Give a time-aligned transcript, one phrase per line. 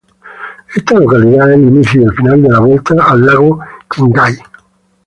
[0.75, 4.33] Esta localidad es el inicio y el final de la Vuelta al Lago Qinghai.